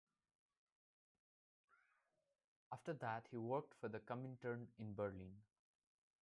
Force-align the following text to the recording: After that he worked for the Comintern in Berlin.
After 2.73 2.91
that 2.93 3.27
he 3.29 3.37
worked 3.37 3.75
for 3.79 3.87
the 3.87 3.99
Comintern 3.99 4.65
in 4.79 4.95
Berlin. 4.95 5.43